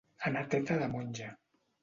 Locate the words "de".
0.85-0.89